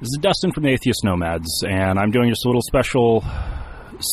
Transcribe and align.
This 0.00 0.10
is 0.10 0.18
Dustin 0.20 0.52
from 0.52 0.62
the 0.62 0.68
Atheist 0.68 1.02
Nomads, 1.02 1.64
and 1.68 1.98
I'm 1.98 2.12
doing 2.12 2.28
just 2.28 2.44
a 2.44 2.48
little 2.48 2.62
special 2.62 3.24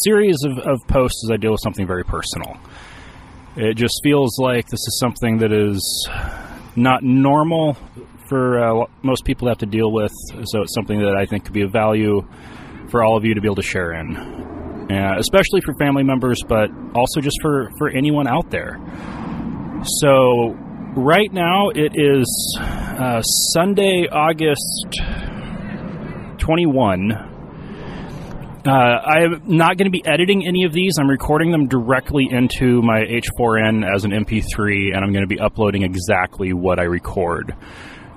series 0.03 0.35
of, 0.43 0.57
of 0.57 0.79
posts 0.87 1.23
as 1.27 1.31
I 1.31 1.37
deal 1.37 1.51
with 1.51 1.59
something 1.61 1.85
very 1.85 2.03
personal. 2.03 2.57
It 3.55 3.75
just 3.75 3.93
feels 4.01 4.39
like 4.39 4.65
this 4.65 4.79
is 4.79 4.97
something 4.99 5.37
that 5.37 5.51
is 5.51 6.09
not 6.75 7.03
normal 7.03 7.77
for 8.27 8.63
uh, 8.63 8.85
most 9.03 9.25
people 9.25 9.45
to 9.45 9.49
have 9.49 9.59
to 9.59 9.67
deal 9.67 9.91
with, 9.91 10.11
so 10.45 10.63
it's 10.63 10.73
something 10.73 10.97
that 10.97 11.15
I 11.15 11.27
think 11.27 11.45
could 11.45 11.53
be 11.53 11.61
of 11.61 11.71
value 11.71 12.27
for 12.89 13.03
all 13.03 13.15
of 13.15 13.23
you 13.23 13.35
to 13.35 13.41
be 13.41 13.47
able 13.47 13.57
to 13.57 13.61
share 13.61 13.93
in, 13.93 14.17
uh, 14.91 15.17
especially 15.19 15.61
for 15.61 15.75
family 15.75 16.03
members, 16.03 16.41
but 16.49 16.71
also 16.95 17.21
just 17.21 17.37
for, 17.43 17.69
for 17.77 17.89
anyone 17.89 18.25
out 18.25 18.49
there. 18.49 18.79
So, 19.99 20.57
right 20.95 21.31
now 21.31 21.69
it 21.69 21.91
is 21.93 22.57
uh, 22.59 23.21
Sunday, 23.21 24.07
August 24.11 25.34
21. 26.45 27.11
Uh, 27.11 28.69
I'm 28.69 29.41
not 29.47 29.77
going 29.77 29.85
to 29.85 29.91
be 29.91 30.05
editing 30.05 30.45
any 30.47 30.63
of 30.65 30.73
these. 30.73 30.93
I'm 30.99 31.09
recording 31.09 31.49
them 31.49 31.67
directly 31.67 32.27
into 32.29 32.83
my 32.83 33.01
H4n 33.01 33.83
as 33.83 34.05
an 34.05 34.11
MP3, 34.11 34.93
and 34.93 35.03
I'm 35.03 35.11
going 35.11 35.23
to 35.23 35.27
be 35.27 35.39
uploading 35.39 35.81
exactly 35.81 36.53
what 36.53 36.79
I 36.79 36.83
record. 36.83 37.55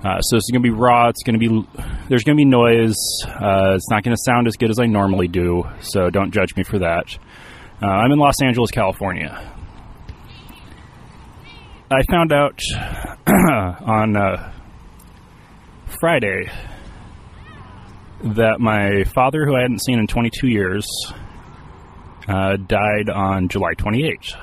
Uh, 0.04 0.20
so 0.20 0.36
it's 0.36 0.50
going 0.50 0.62
to 0.62 0.68
be 0.68 0.74
raw. 0.74 1.08
It's 1.08 1.22
going 1.22 1.40
to 1.40 1.48
be 1.48 1.66
there's 2.10 2.22
going 2.22 2.36
to 2.36 2.40
be 2.40 2.44
noise. 2.44 2.96
Uh, 3.26 3.76
it's 3.76 3.88
not 3.88 4.04
going 4.04 4.14
to 4.14 4.22
sound 4.22 4.46
as 4.46 4.56
good 4.56 4.68
as 4.68 4.78
I 4.78 4.84
normally 4.84 5.28
do. 5.28 5.64
So 5.80 6.10
don't 6.10 6.30
judge 6.30 6.54
me 6.54 6.64
for 6.64 6.80
that. 6.80 7.06
Uh, 7.82 7.86
I'm 7.86 8.12
in 8.12 8.18
Los 8.18 8.42
Angeles, 8.42 8.70
California. 8.70 9.54
I 11.90 12.02
found 12.10 12.30
out 12.34 12.60
on 13.26 14.16
uh, 14.18 14.52
Friday 15.98 16.50
that 18.22 18.60
my 18.60 19.04
father, 19.04 19.46
who 19.46 19.56
I 19.56 19.62
hadn't 19.62 19.82
seen 19.82 19.98
in 19.98 20.06
22 20.06 20.48
years, 20.48 20.86
uh, 22.26 22.56
died 22.56 23.08
on 23.08 23.48
July 23.48 23.74
28th. 23.74 24.36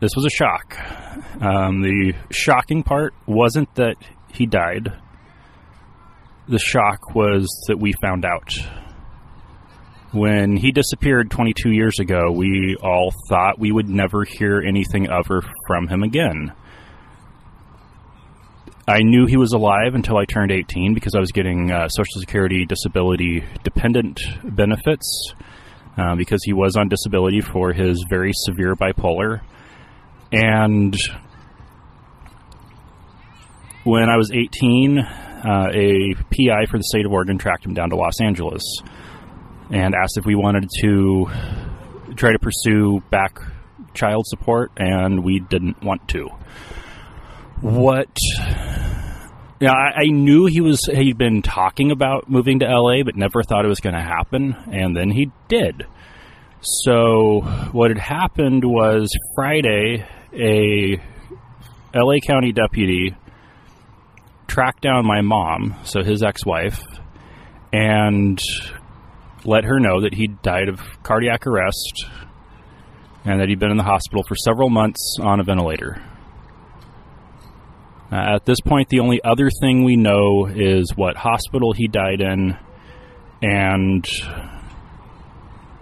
This 0.00 0.12
was 0.16 0.24
a 0.24 0.30
shock. 0.30 0.76
Um, 1.40 1.82
the 1.82 2.14
shocking 2.30 2.82
part 2.82 3.14
wasn't 3.26 3.74
that 3.74 3.96
he 4.32 4.46
died, 4.46 4.92
the 6.48 6.58
shock 6.58 7.14
was 7.14 7.48
that 7.68 7.78
we 7.78 7.92
found 8.00 8.24
out. 8.24 8.52
When 10.12 10.56
he 10.56 10.72
disappeared 10.72 11.30
22 11.30 11.70
years 11.70 12.00
ago, 12.00 12.32
we 12.32 12.76
all 12.82 13.12
thought 13.28 13.60
we 13.60 13.70
would 13.70 13.88
never 13.88 14.24
hear 14.24 14.60
anything 14.60 15.08
of 15.08 15.26
from 15.68 15.86
him 15.86 16.02
again. 16.02 16.52
I 18.90 19.02
knew 19.02 19.26
he 19.26 19.36
was 19.36 19.52
alive 19.52 19.94
until 19.94 20.16
I 20.16 20.24
turned 20.24 20.50
18 20.50 20.94
because 20.94 21.14
I 21.14 21.20
was 21.20 21.30
getting 21.30 21.70
uh, 21.70 21.88
Social 21.88 22.18
Security 22.18 22.66
disability 22.66 23.44
dependent 23.62 24.20
benefits 24.42 25.32
uh, 25.96 26.16
because 26.16 26.42
he 26.42 26.52
was 26.52 26.74
on 26.74 26.88
disability 26.88 27.40
for 27.40 27.72
his 27.72 28.04
very 28.10 28.32
severe 28.34 28.74
bipolar. 28.74 29.42
And 30.32 30.96
when 33.84 34.10
I 34.10 34.16
was 34.16 34.32
18, 34.32 34.98
uh, 34.98 35.68
a 35.72 36.14
PI 36.14 36.66
for 36.68 36.76
the 36.76 36.84
state 36.84 37.06
of 37.06 37.12
Oregon 37.12 37.38
tracked 37.38 37.64
him 37.64 37.74
down 37.74 37.90
to 37.90 37.96
Los 37.96 38.20
Angeles 38.20 38.62
and 39.70 39.94
asked 39.94 40.18
if 40.18 40.26
we 40.26 40.34
wanted 40.34 40.68
to 40.80 41.30
try 42.16 42.32
to 42.32 42.40
pursue 42.40 43.04
back 43.10 43.38
child 43.94 44.26
support, 44.26 44.72
and 44.76 45.22
we 45.22 45.38
didn't 45.38 45.80
want 45.80 46.08
to. 46.08 46.28
What 47.60 48.16
yeah, 49.60 49.72
I, 49.72 50.02
I, 50.02 50.04
knew 50.06 50.46
he 50.46 50.62
was 50.62 50.86
he'd 50.86 51.18
been 51.18 51.42
talking 51.42 51.90
about 51.90 52.30
moving 52.30 52.60
to 52.60 52.66
LA, 52.66 53.02
but 53.04 53.16
never 53.16 53.42
thought 53.42 53.64
it 53.64 53.68
was 53.68 53.80
going 53.80 53.94
to 53.94 54.00
happen, 54.00 54.56
and 54.72 54.96
then 54.96 55.10
he 55.10 55.30
did. 55.48 55.86
So 56.62 57.40
what 57.72 57.90
had 57.90 57.98
happened 57.98 58.64
was 58.64 59.10
Friday, 59.34 60.06
a 60.32 61.02
LA 61.94 62.20
County 62.26 62.52
deputy 62.52 63.14
tracked 64.46 64.82
down 64.82 65.06
my 65.06 65.20
mom, 65.20 65.76
so 65.84 66.02
his 66.02 66.22
ex-wife, 66.22 66.82
and 67.72 68.40
let 69.44 69.64
her 69.64 69.78
know 69.78 70.00
that 70.00 70.14
he'd 70.14 70.40
died 70.42 70.68
of 70.68 70.80
cardiac 71.02 71.46
arrest 71.46 72.06
and 73.24 73.40
that 73.40 73.48
he'd 73.48 73.58
been 73.58 73.70
in 73.70 73.76
the 73.76 73.82
hospital 73.82 74.22
for 74.26 74.34
several 74.34 74.70
months 74.70 75.18
on 75.20 75.40
a 75.40 75.44
ventilator. 75.44 76.02
Uh, 78.12 78.34
at 78.34 78.44
this 78.44 78.60
point, 78.60 78.88
the 78.88 78.98
only 78.98 79.20
other 79.22 79.50
thing 79.60 79.84
we 79.84 79.94
know 79.94 80.46
is 80.46 80.96
what 80.96 81.16
hospital 81.16 81.72
he 81.72 81.86
died 81.86 82.20
in 82.20 82.58
and 83.40 84.04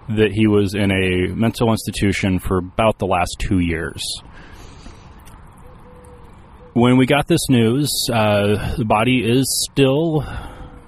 that 0.09 0.31
he 0.31 0.47
was 0.47 0.75
in 0.75 0.91
a 0.91 1.33
mental 1.33 1.71
institution 1.71 2.39
for 2.39 2.59
about 2.59 2.99
the 2.99 3.05
last 3.05 3.35
two 3.39 3.59
years. 3.59 4.03
When 6.73 6.97
we 6.97 7.07
got 7.07 7.27
this 7.27 7.49
news, 7.49 7.89
uh, 8.13 8.75
the 8.75 8.85
body 8.85 9.23
is 9.23 9.67
still, 9.71 10.21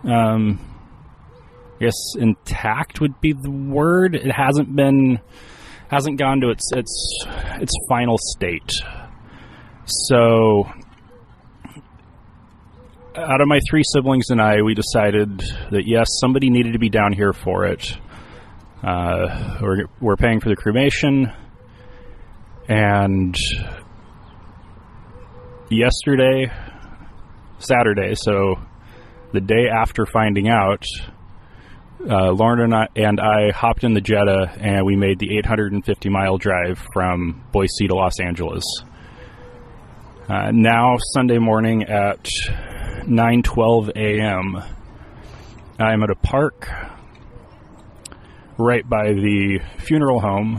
um, 0.04 0.60
I 1.76 1.86
guess, 1.86 2.16
intact 2.18 3.02
would 3.02 3.20
be 3.20 3.34
the 3.34 3.50
word. 3.50 4.16
It 4.16 4.32
hasn't 4.32 4.76
been, 4.76 5.20
hasn't 5.90 6.18
gone 6.18 6.42
to 6.42 6.50
its 6.50 6.72
its 6.72 7.26
its 7.60 7.74
final 7.90 8.18
state. 8.20 8.72
So 9.86 10.72
out 13.16 13.42
of 13.42 13.48
my 13.48 13.60
three 13.70 13.84
siblings 13.84 14.30
and 14.30 14.42
I, 14.42 14.62
we 14.62 14.74
decided 14.74 15.40
that 15.72 15.84
yes, 15.86 16.08
somebody 16.20 16.50
needed 16.50 16.74
to 16.74 16.80
be 16.80 16.90
down 16.90 17.14
here 17.14 17.34
for 17.34 17.66
it. 17.66 17.98
Uh, 18.84 19.58
we're, 19.62 19.86
we're 20.00 20.16
paying 20.16 20.40
for 20.40 20.50
the 20.50 20.56
cremation, 20.56 21.32
and 22.68 23.36
yesterday, 25.70 26.52
Saturday, 27.60 28.16
so 28.16 28.56
the 29.34 29.42
day 29.42 29.68
after 29.72 30.06
finding 30.06 30.50
out, 30.50 30.84
uh, 32.10 32.32
Lauren 32.32 32.62
and 32.62 32.74
I, 32.74 32.88
and 32.96 33.20
I 33.20 33.52
hopped 33.52 33.84
in 33.84 33.94
the 33.94 34.02
Jetta 34.02 34.52
and 34.60 34.86
we 34.86 34.96
made 34.96 35.20
the 35.20 35.38
850 35.38 36.10
mile 36.10 36.38
drive 36.38 36.84
from 36.94 37.44
Boise 37.52 37.88
to 37.88 37.94
Los 37.94 38.20
Angeles. 38.20 38.64
Uh, 40.28 40.52
now, 40.52 40.96
Sunday 41.14 41.38
morning 41.38 41.84
at 41.84 42.28
9:12 43.06 43.90
a.m. 43.96 44.62
I 45.80 45.94
am 45.94 46.04
at 46.04 46.10
a 46.12 46.16
park 46.16 46.70
right 48.58 48.88
by 48.88 49.14
the 49.14 49.60
funeral 49.80 50.20
home 50.20 50.58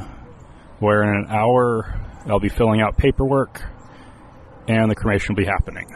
where 0.81 1.05
in 1.05 1.11
an 1.11 1.27
hour 1.29 2.01
I'll 2.27 2.41
be 2.41 2.49
filling 2.49 2.81
out 2.81 2.97
paperwork 2.97 3.63
and 4.67 4.91
the 4.91 4.97
cremation 4.97 5.35
will 5.35 5.45
be 5.45 5.49
happening. 5.49 5.87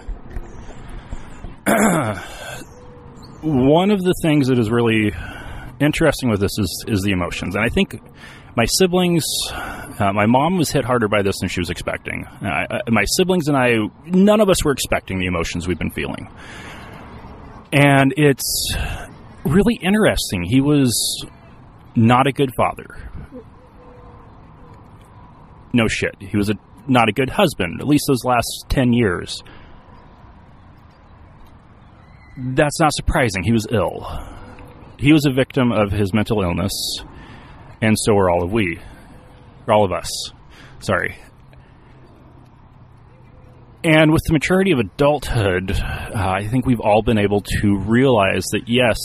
One 3.42 3.90
of 3.90 4.00
the 4.02 4.14
things 4.22 4.46
that 4.48 4.58
is 4.58 4.70
really 4.70 5.12
interesting 5.80 6.30
with 6.30 6.40
this 6.40 6.56
is 6.58 6.84
is 6.86 7.02
the 7.02 7.10
emotions, 7.10 7.56
and 7.56 7.64
I 7.64 7.68
think 7.68 8.00
my 8.56 8.64
siblings, 8.64 9.24
uh, 9.52 10.12
my 10.14 10.26
mom 10.26 10.56
was 10.56 10.70
hit 10.70 10.84
harder 10.84 11.08
by 11.08 11.22
this 11.22 11.38
than 11.40 11.48
she 11.48 11.60
was 11.60 11.68
expecting. 11.68 12.24
Uh, 12.24 12.78
my 12.88 13.04
siblings 13.16 13.48
and 13.48 13.56
I, 13.56 13.76
none 14.06 14.40
of 14.40 14.48
us 14.48 14.64
were 14.64 14.72
expecting 14.72 15.18
the 15.18 15.26
emotions 15.26 15.68
we've 15.68 15.78
been 15.78 15.90
feeling. 15.90 16.28
And 17.72 18.14
it's 18.16 18.74
really 19.44 19.78
interesting. 19.82 20.42
He 20.44 20.60
was 20.60 21.26
not 21.94 22.26
a 22.26 22.32
good 22.32 22.50
father. 22.56 22.86
No 25.72 25.86
shit. 25.88 26.16
He 26.18 26.36
was 26.38 26.48
a, 26.48 26.54
not 26.88 27.10
a 27.10 27.12
good 27.12 27.28
husband, 27.28 27.80
at 27.80 27.86
least 27.86 28.04
those 28.08 28.24
last 28.24 28.64
10 28.70 28.94
years. 28.94 29.42
That's 32.38 32.80
not 32.80 32.94
surprising. 32.94 33.42
He 33.42 33.52
was 33.52 33.66
ill. 33.70 34.06
He 34.98 35.12
was 35.12 35.26
a 35.26 35.30
victim 35.30 35.72
of 35.72 35.90
his 35.90 36.14
mental 36.14 36.42
illness, 36.42 36.72
and 37.80 37.96
so 37.98 38.16
are 38.16 38.30
all 38.30 38.42
of 38.42 38.52
we 38.52 38.80
all 39.72 39.84
of 39.84 39.92
us. 39.92 40.08
Sorry. 40.80 41.16
And 43.84 44.12
with 44.12 44.22
the 44.26 44.32
maturity 44.32 44.72
of 44.72 44.78
adulthood, 44.78 45.70
uh, 45.70 46.10
I 46.14 46.46
think 46.48 46.66
we've 46.66 46.80
all 46.80 47.02
been 47.02 47.18
able 47.18 47.42
to 47.60 47.76
realize 47.78 48.44
that 48.52 48.62
yes, 48.68 48.96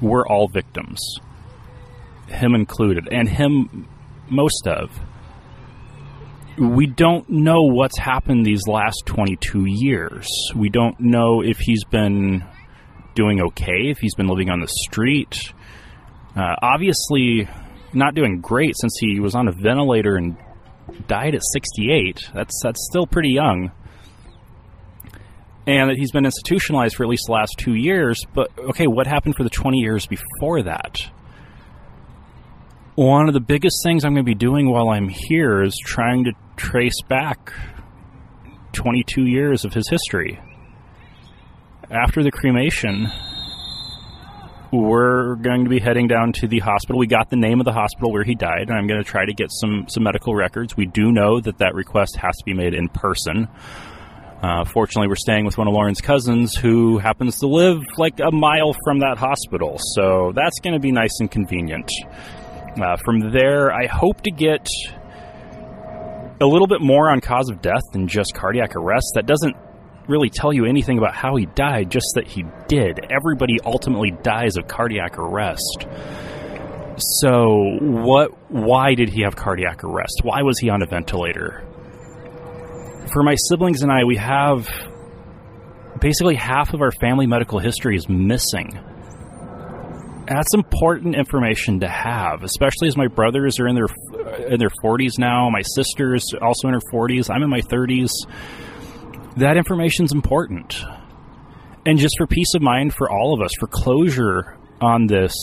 we're 0.00 0.26
all 0.26 0.48
victims, 0.48 1.00
him 2.28 2.54
included, 2.54 3.08
and 3.10 3.28
him 3.28 3.88
most 4.28 4.66
of. 4.66 4.90
We 6.58 6.86
don't 6.86 7.28
know 7.28 7.62
what's 7.62 7.98
happened 7.98 8.44
these 8.44 8.68
last 8.68 9.04
22 9.06 9.64
years. 9.66 10.28
We 10.54 10.68
don't 10.68 11.00
know 11.00 11.42
if 11.42 11.58
he's 11.58 11.84
been 11.84 12.44
doing 13.14 13.40
okay, 13.40 13.90
if 13.90 13.98
he's 13.98 14.14
been 14.14 14.28
living 14.28 14.50
on 14.50 14.60
the 14.60 14.68
street. 14.68 15.52
Uh, 16.36 16.54
obviously, 16.62 17.48
not 17.94 18.14
doing 18.14 18.40
great 18.40 18.74
since 18.76 18.96
he 19.00 19.20
was 19.20 19.34
on 19.34 19.48
a 19.48 19.52
ventilator 19.52 20.16
and 20.16 20.36
died 21.06 21.34
at 21.34 21.42
68. 21.52 22.30
That's 22.34 22.60
that's 22.62 22.86
still 22.90 23.06
pretty 23.06 23.30
young. 23.30 23.70
and 25.66 25.88
that 25.88 25.96
he's 25.96 26.12
been 26.12 26.26
institutionalized 26.26 26.94
for 26.96 27.04
at 27.04 27.08
least 27.08 27.24
the 27.26 27.32
last 27.32 27.54
two 27.58 27.74
years. 27.74 28.20
But 28.34 28.50
okay, 28.58 28.86
what 28.86 29.06
happened 29.06 29.34
for 29.36 29.44
the 29.44 29.50
20 29.50 29.78
years 29.78 30.06
before 30.06 30.62
that? 30.64 30.98
One 32.96 33.26
of 33.28 33.34
the 33.34 33.40
biggest 33.40 33.76
things 33.82 34.04
I'm 34.04 34.12
going 34.12 34.24
to 34.24 34.30
be 34.30 34.34
doing 34.36 34.70
while 34.70 34.90
I'm 34.90 35.08
here 35.08 35.62
is 35.62 35.76
trying 35.84 36.24
to 36.24 36.32
trace 36.56 37.00
back 37.08 37.52
22 38.72 39.22
years 39.26 39.64
of 39.64 39.72
his 39.74 39.88
history. 39.88 40.38
After 41.90 42.22
the 42.22 42.30
cremation, 42.30 43.10
we're 44.82 45.36
going 45.36 45.64
to 45.64 45.70
be 45.70 45.78
heading 45.78 46.08
down 46.08 46.32
to 46.34 46.48
the 46.48 46.58
hospital. 46.58 46.98
We 46.98 47.06
got 47.06 47.30
the 47.30 47.36
name 47.36 47.60
of 47.60 47.64
the 47.64 47.72
hospital 47.72 48.12
where 48.12 48.24
he 48.24 48.34
died, 48.34 48.68
and 48.68 48.72
I'm 48.72 48.86
going 48.86 49.02
to 49.02 49.08
try 49.08 49.24
to 49.24 49.32
get 49.32 49.48
some, 49.50 49.86
some 49.88 50.02
medical 50.02 50.34
records. 50.34 50.76
We 50.76 50.86
do 50.86 51.12
know 51.12 51.40
that 51.40 51.58
that 51.58 51.74
request 51.74 52.16
has 52.16 52.36
to 52.36 52.44
be 52.44 52.54
made 52.54 52.74
in 52.74 52.88
person. 52.88 53.48
Uh, 54.42 54.64
fortunately, 54.64 55.08
we're 55.08 55.16
staying 55.16 55.46
with 55.46 55.56
one 55.56 55.68
of 55.68 55.74
Lauren's 55.74 56.00
cousins 56.00 56.54
who 56.54 56.98
happens 56.98 57.38
to 57.38 57.46
live 57.46 57.80
like 57.96 58.20
a 58.20 58.30
mile 58.30 58.76
from 58.84 58.98
that 58.98 59.16
hospital, 59.16 59.78
so 59.78 60.32
that's 60.34 60.60
going 60.60 60.74
to 60.74 60.80
be 60.80 60.92
nice 60.92 61.18
and 61.20 61.30
convenient. 61.30 61.90
Uh, 62.76 62.96
from 63.04 63.32
there, 63.32 63.72
I 63.72 63.86
hope 63.86 64.20
to 64.22 64.30
get 64.30 64.66
a 66.40 66.46
little 66.46 66.66
bit 66.66 66.80
more 66.80 67.10
on 67.10 67.20
cause 67.20 67.48
of 67.48 67.62
death 67.62 67.82
than 67.92 68.06
just 68.06 68.34
cardiac 68.34 68.76
arrest. 68.76 69.12
That 69.14 69.26
doesn't 69.26 69.56
really 70.08 70.30
tell 70.30 70.52
you 70.52 70.66
anything 70.66 70.98
about 70.98 71.14
how 71.14 71.36
he 71.36 71.46
died, 71.46 71.90
just 71.90 72.06
that 72.14 72.26
he 72.26 72.44
did. 72.68 73.00
Everybody 73.10 73.58
ultimately 73.64 74.10
dies 74.22 74.56
of 74.56 74.68
cardiac 74.68 75.18
arrest. 75.18 75.86
So, 76.98 77.78
what? 77.80 78.30
Why 78.50 78.94
did 78.94 79.08
he 79.08 79.22
have 79.22 79.34
cardiac 79.34 79.82
arrest? 79.82 80.20
Why 80.22 80.42
was 80.42 80.58
he 80.58 80.68
on 80.68 80.82
a 80.82 80.86
ventilator? 80.86 81.66
For 83.12 83.22
my 83.22 83.34
siblings 83.48 83.82
and 83.82 83.90
I, 83.90 84.04
we 84.04 84.16
have 84.16 84.68
basically 86.00 86.36
half 86.36 86.72
of 86.74 86.80
our 86.80 86.92
family 86.92 87.26
medical 87.26 87.58
history 87.58 87.96
is 87.96 88.08
missing. 88.08 88.78
That's 90.26 90.54
important 90.54 91.16
information 91.16 91.80
to 91.80 91.88
have, 91.88 92.44
especially 92.44 92.88
as 92.88 92.96
my 92.96 93.08
brothers 93.08 93.58
are 93.60 93.68
in 93.68 93.74
their 93.74 93.88
in 94.48 94.58
their 94.58 94.70
40s 94.82 95.18
now. 95.18 95.50
My 95.50 95.62
sister's 95.62 96.24
also 96.40 96.68
in 96.68 96.74
her 96.74 96.80
40s. 96.92 97.28
I'm 97.28 97.42
in 97.42 97.50
my 97.50 97.60
30s 97.60 98.08
that 99.36 99.56
information 99.56 100.04
is 100.04 100.12
important. 100.12 100.84
And 101.86 101.98
just 101.98 102.14
for 102.18 102.26
peace 102.26 102.54
of 102.54 102.62
mind 102.62 102.94
for 102.94 103.10
all 103.10 103.34
of 103.34 103.42
us, 103.42 103.50
for 103.58 103.66
closure 103.66 104.56
on 104.80 105.06
this, 105.06 105.34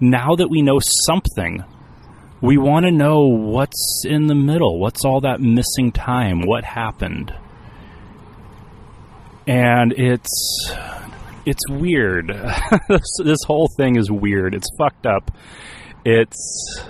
now 0.00 0.34
that 0.36 0.48
we 0.48 0.62
know 0.62 0.78
something, 1.06 1.64
we 2.40 2.56
want 2.56 2.86
to 2.86 2.92
know 2.92 3.26
what's 3.26 4.04
in 4.06 4.26
the 4.26 4.34
middle. 4.34 4.78
What's 4.78 5.04
all 5.04 5.20
that 5.22 5.40
missing 5.40 5.92
time? 5.92 6.42
What 6.42 6.64
happened? 6.64 7.34
And 9.46 9.92
it's 9.92 10.72
it's 11.44 11.68
weird. 11.68 12.28
this, 12.88 13.16
this 13.24 13.38
whole 13.46 13.68
thing 13.76 13.96
is 13.96 14.10
weird. 14.10 14.54
It's 14.54 14.68
fucked 14.78 15.06
up. 15.06 15.30
It's 16.04 16.80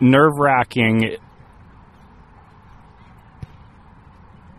nerve 0.00 0.38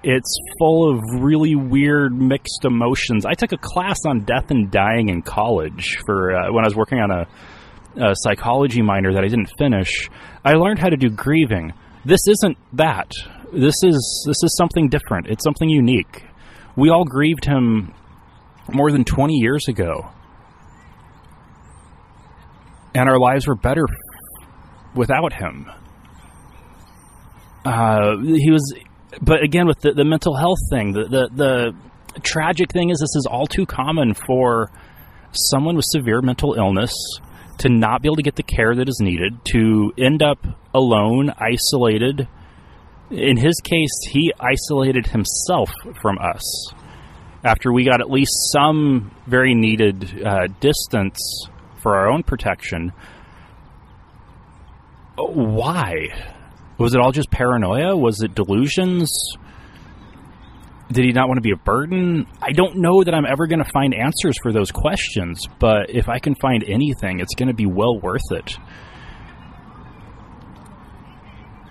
it's 0.04 0.40
full 0.58 0.90
of 0.90 1.22
really 1.22 1.56
weird 1.56 2.14
mixed 2.14 2.64
emotions. 2.64 3.26
I 3.26 3.34
took 3.34 3.52
a 3.52 3.58
class 3.58 3.98
on 4.06 4.22
death 4.22 4.50
and 4.50 4.72
dying 4.72 5.10
in 5.10 5.22
college 5.22 5.98
for 6.06 6.34
uh, 6.34 6.54
when 6.54 6.64
I 6.64 6.68
was 6.68 6.76
working 6.76 7.00
on 7.00 7.12
a, 7.12 7.28
a, 7.98 8.16
psychology 8.16 8.82
minor 8.82 9.14
that 9.14 9.24
I 9.24 9.28
didn't 9.28 9.52
finish. 9.58 10.10
I 10.46 10.54
learned 10.54 10.80
how 10.80 10.90
to 10.90 10.98
do 10.98 11.10
grieving. 11.10 11.74
This 12.06 12.22
isn't 12.28 12.58
that. 12.74 13.12
This 13.52 13.76
is 13.84 14.26
this 14.26 14.42
is 14.44 14.56
something 14.58 14.88
different. 14.88 15.28
It's 15.28 15.44
something 15.44 15.70
unique. 15.70 16.24
We 16.78 16.90
all 16.90 17.04
grieved 17.04 17.44
him 17.44 17.94
more 18.72 18.92
than 18.92 19.04
20 19.04 19.34
years 19.34 19.68
ago. 19.68 20.10
And 22.94 23.10
our 23.10 23.20
lives 23.20 23.48
were 23.48 23.56
better 23.56 23.86
without 24.96 25.34
him. 25.34 25.70
Uh, 27.66 28.18
he 28.18 28.50
was 28.50 28.74
but 29.22 29.44
again, 29.44 29.68
with 29.68 29.80
the, 29.80 29.94
the 29.94 30.06
mental 30.06 30.36
health 30.36 30.60
thing, 30.70 30.94
the, 30.94 31.06
the, 31.06 31.30
the 31.34 32.20
tragic 32.22 32.72
thing 32.72 32.90
is 32.90 33.00
this 33.00 33.16
is 33.16 33.28
all 33.30 33.48
too 33.48 33.66
common 33.66 34.14
for 34.14 34.72
someone 35.32 35.76
with 35.76 35.86
severe 35.88 36.22
mental 36.22 36.54
illness 36.54 36.94
to 37.60 37.70
not 37.70 38.02
be 38.02 38.08
able 38.08 38.16
to 38.16 38.24
get 38.24 38.36
the 38.36 38.44
care 38.44 38.76
that 38.76 38.88
is 38.88 39.00
needed, 39.02 39.34
to 39.46 39.92
end 39.98 40.24
up 40.24 40.40
alone, 40.74 41.32
isolated. 41.38 42.28
In 43.12 43.38
his 43.38 43.60
case, 43.64 43.92
he 44.10 44.32
isolated 44.40 45.08
himself 45.08 45.72
from 46.02 46.18
us 46.20 46.74
after 47.44 47.72
we 47.72 47.86
got 47.86 48.02
at 48.02 48.10
least 48.10 48.32
some 48.54 49.12
very 49.28 49.56
needed 49.56 50.26
uh, 50.26 50.48
distance 50.60 51.48
for 51.82 51.96
our 51.96 52.10
own 52.10 52.24
protection. 52.24 52.92
Why? 55.18 56.36
Was 56.80 56.96
it 56.96 57.02
all 57.02 57.12
just 57.12 57.30
paranoia? 57.30 57.96
Was 57.96 58.22
it 58.22 58.34
delusions? 58.34 59.12
Did 60.92 61.06
he 61.06 61.12
not 61.12 61.28
want 61.28 61.38
to 61.38 61.42
be 61.42 61.52
a 61.52 61.58
burden? 61.58 62.26
I 62.42 62.52
don't 62.52 62.78
know 62.78 63.04
that 63.04 63.14
I'm 63.14 63.26
ever 63.26 63.46
going 63.46 63.64
to 63.64 63.70
find 63.70 63.94
answers 63.94 64.38
for 64.42 64.52
those 64.52 64.72
questions, 64.72 65.46
but 65.60 65.90
if 65.90 66.10
I 66.10 66.18
can 66.20 66.36
find 66.36 66.64
anything, 66.68 67.20
it's 67.20 67.36
going 67.36 67.50
to 67.50 67.54
be 67.54 67.68
well 67.68 68.00
worth 68.00 68.32
it. 68.32 68.58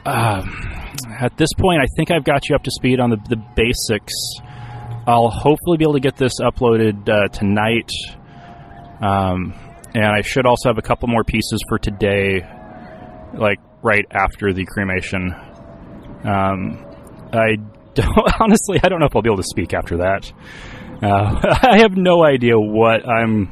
Uh, 0.07 0.47
at 1.19 1.37
this 1.37 1.53
point, 1.55 1.81
I 1.81 1.87
think 1.97 2.11
I've 2.11 2.25
got 2.25 2.49
you 2.49 2.55
up 2.55 2.63
to 2.63 2.71
speed 2.71 3.01
on 3.01 3.11
the, 3.11 3.19
the 3.29 3.37
basics. 3.57 4.15
I'll 5.07 5.31
hopefully 5.31 5.79
be 5.79 5.85
able 5.85 5.95
to 5.95 6.01
get 6.01 6.17
this 6.17 6.35
uploaded 6.41 7.09
uh, 7.09 7.29
tonight. 7.29 7.91
Um, 9.01 9.55
and 9.95 10.07
I 10.07 10.21
should 10.21 10.47
also 10.47 10.69
have 10.69 10.79
a 10.79 10.83
couple 10.83 11.09
more 11.09 11.25
pieces 11.25 11.61
for 11.69 11.79
today, 11.79 12.43
like 13.35 13.59
right 13.83 14.05
after 14.11 14.53
the 14.53 14.65
cremation. 14.65 15.33
Um, 16.25 16.85
I 17.33 17.57
don't, 17.95 18.33
honestly, 18.41 18.81
I 18.83 18.89
don't 18.89 19.01
know 19.01 19.07
if 19.07 19.17
I'll 19.17 19.23
be 19.23 19.29
able 19.29 19.43
to 19.43 19.43
speak 19.45 19.75
after 19.75 19.99
that. 19.99 20.33
Uh, 21.03 21.59
I 21.63 21.79
have 21.79 21.97
no 21.97 22.25
idea 22.25 22.59
what 22.59 23.09
I'm, 23.09 23.47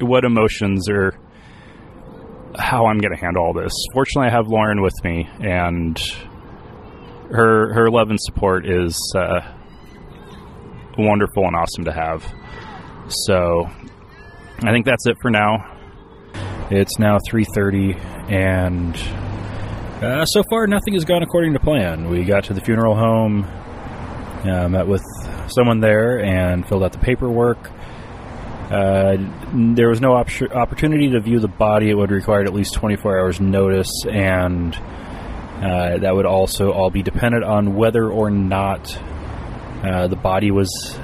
what 0.00 0.24
emotions 0.24 0.88
or 0.88 1.18
how 2.58 2.86
I'm 2.86 2.98
going 2.98 3.14
to 3.14 3.20
handle 3.20 3.44
all 3.44 3.52
this. 3.52 3.72
Fortunately, 3.92 4.28
I 4.28 4.30
have 4.30 4.48
Lauren 4.48 4.82
with 4.82 4.94
me, 5.04 5.28
and 5.40 5.98
her 7.30 7.72
her 7.72 7.90
love 7.90 8.10
and 8.10 8.20
support 8.20 8.66
is 8.68 8.96
uh, 9.16 9.40
wonderful 10.98 11.44
and 11.44 11.56
awesome 11.56 11.84
to 11.84 11.92
have. 11.92 12.22
So, 13.08 13.70
I 14.62 14.70
think 14.70 14.86
that's 14.86 15.06
it 15.06 15.16
for 15.22 15.30
now. 15.30 15.68
It's 16.70 16.98
now 16.98 17.18
3:30, 17.30 18.30
and 18.30 18.96
uh, 20.02 20.24
so 20.24 20.42
far, 20.50 20.66
nothing 20.66 20.94
has 20.94 21.04
gone 21.04 21.22
according 21.22 21.52
to 21.52 21.60
plan. 21.60 22.08
We 22.08 22.24
got 22.24 22.44
to 22.44 22.54
the 22.54 22.60
funeral 22.60 22.96
home, 22.96 23.44
uh, 23.44 24.68
met 24.68 24.86
with 24.86 25.02
someone 25.48 25.80
there, 25.80 26.20
and 26.20 26.66
filled 26.66 26.82
out 26.82 26.92
the 26.92 26.98
paperwork. 26.98 27.70
Uh, 28.70 29.16
there 29.76 29.88
was 29.88 30.00
no 30.00 30.14
op- 30.14 30.42
opportunity 30.54 31.10
to 31.10 31.20
view 31.20 31.38
the 31.38 31.48
body. 31.48 31.90
It 31.90 31.94
would 31.94 32.10
require 32.10 32.42
at 32.42 32.54
least 32.54 32.74
24 32.74 33.18
hours' 33.18 33.40
notice, 33.40 33.90
and 34.10 34.74
uh, 34.74 35.98
that 35.98 36.14
would 36.14 36.26
also 36.26 36.72
all 36.72 36.90
be 36.90 37.02
dependent 37.02 37.44
on 37.44 37.76
whether 37.76 38.10
or 38.10 38.30
not 38.30 38.98
uh, 39.84 40.08
the 40.08 40.16
body 40.16 40.50
was 40.50 40.98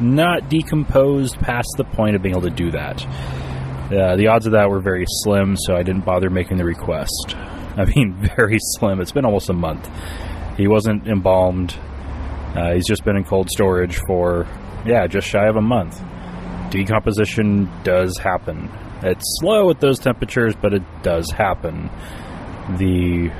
not 0.00 0.48
decomposed 0.48 1.38
past 1.40 1.68
the 1.76 1.84
point 1.84 2.14
of 2.14 2.22
being 2.22 2.34
able 2.36 2.48
to 2.48 2.54
do 2.54 2.70
that. 2.70 3.04
Uh, 3.92 4.16
the 4.16 4.28
odds 4.28 4.46
of 4.46 4.52
that 4.52 4.70
were 4.70 4.80
very 4.80 5.04
slim, 5.08 5.56
so 5.56 5.74
I 5.74 5.82
didn't 5.82 6.04
bother 6.04 6.30
making 6.30 6.56
the 6.56 6.64
request. 6.64 7.34
I 7.78 7.84
mean, 7.84 8.14
very 8.36 8.58
slim. 8.60 9.00
It's 9.00 9.12
been 9.12 9.24
almost 9.24 9.48
a 9.48 9.54
month. 9.54 9.88
He 10.56 10.66
wasn't 10.66 11.06
embalmed. 11.06 11.78
Uh, 12.54 12.74
he's 12.74 12.86
just 12.86 13.04
been 13.04 13.16
in 13.16 13.24
cold 13.24 13.48
storage 13.48 14.00
for, 14.06 14.46
yeah, 14.84 15.06
just 15.06 15.28
shy 15.28 15.46
of 15.46 15.56
a 15.56 15.62
month. 15.62 16.02
Decomposition 16.70 17.70
does 17.84 18.18
happen. 18.18 18.68
It's 19.02 19.38
slow 19.40 19.70
at 19.70 19.80
those 19.80 20.00
temperatures, 20.00 20.54
but 20.60 20.74
it 20.74 20.82
does 21.02 21.30
happen. 21.30 21.88
The 22.76 23.30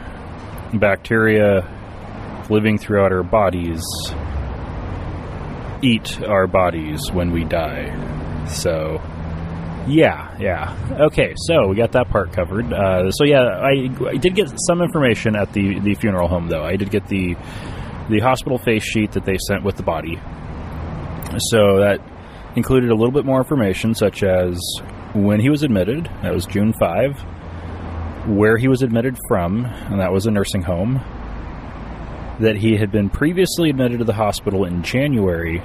bacteria 0.73 1.67
living 2.49 2.79
throughout 2.79 3.13
our 3.13 3.25
bodies 3.25 3.83
eat 5.83 6.23
our 6.23 6.47
bodies 6.47 7.01
when 7.13 7.33
we 7.33 7.45
die. 7.45 8.47
So, 8.47 9.01
yeah, 9.89 10.37
yeah. 10.39 11.07
Okay, 11.07 11.35
so 11.37 11.69
we 11.69 11.77
got 11.77 11.93
that 11.93 12.09
part 12.11 12.33
covered. 12.33 12.73
Uh, 12.73 13.11
so 13.11 13.25
yeah, 13.25 13.43
I, 13.43 13.89
I, 14.07 14.17
did 14.17 14.35
get 14.35 14.53
some 14.67 14.83
information 14.83 15.35
at 15.35 15.53
the, 15.53 15.81
the 15.81 15.95
funeral 15.95 16.29
home, 16.29 16.49
though. 16.49 16.63
I 16.63 16.77
did 16.77 16.91
get 16.91 17.07
the 17.09 17.35
the 18.11 18.21
hospital 18.21 18.59
face 18.59 18.85
sheet 18.85 19.13
that 19.13 19.25
they 19.25 19.37
sent 19.47 19.65
with 19.65 19.77
the 19.77 19.83
body. 19.83 20.19
So 21.51 21.79
that 21.81 22.01
included 22.57 22.91
a 22.91 22.95
little 22.95 23.13
bit 23.13 23.25
more 23.25 23.39
information, 23.39 23.95
such 23.95 24.23
as 24.23 24.59
when 25.15 25.41
he 25.41 25.51
was 25.51 25.63
admitted. 25.63 26.09
That 26.23 26.33
was 26.33 26.47
June 26.47 26.73
five. 26.79 27.19
Where 28.27 28.59
he 28.59 28.69
was 28.69 28.83
admitted 28.83 29.17
from, 29.29 29.65
and 29.65 30.01
that 30.01 30.13
was 30.13 30.27
a 30.27 30.31
nursing 30.31 30.63
home. 30.63 31.01
that 32.41 32.57
he 32.57 32.77
had 32.77 32.91
been 32.93 33.11
previously 33.11 33.71
admitted 33.71 33.99
to 33.99 34.05
the 34.05 34.13
hospital 34.13 34.65
in 34.65 34.83
January, 34.83 35.63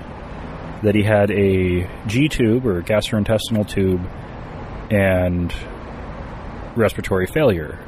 that 0.84 0.96
he 0.96 1.04
had 1.04 1.32
a 1.32 1.90
G 2.08 2.28
tube 2.28 2.66
or 2.66 2.82
gastrointestinal 2.82 3.68
tube 3.68 4.02
and 4.92 5.54
respiratory 6.76 7.28
failure. 7.28 7.80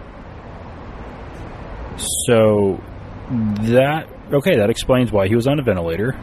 So 2.25 2.81
that 3.29 4.07
okay, 4.31 4.57
that 4.57 4.69
explains 4.69 5.11
why 5.11 5.27
he 5.27 5.35
was 5.35 5.47
on 5.47 5.59
a 5.59 5.63
ventilator. 5.63 6.17